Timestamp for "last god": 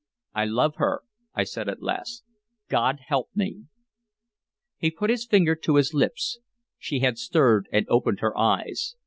1.83-3.01